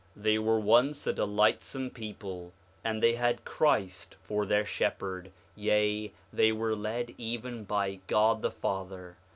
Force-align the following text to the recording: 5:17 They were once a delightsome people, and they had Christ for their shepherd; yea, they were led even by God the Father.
5:17 0.17 0.23
They 0.23 0.39
were 0.39 0.59
once 0.59 1.05
a 1.05 1.13
delightsome 1.13 1.91
people, 1.91 2.53
and 2.83 3.03
they 3.03 3.13
had 3.13 3.45
Christ 3.45 4.15
for 4.23 4.47
their 4.47 4.65
shepherd; 4.65 5.31
yea, 5.55 6.11
they 6.33 6.51
were 6.51 6.75
led 6.75 7.13
even 7.19 7.65
by 7.65 7.99
God 8.07 8.41
the 8.41 8.49
Father. 8.49 9.17